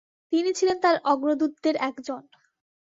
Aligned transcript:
তিনি 0.33 0.49
ছিলেন 0.53 0.77
তার 0.83 0.95
অগ্রদূতদের 1.05 1.75
একজন। 1.81 2.21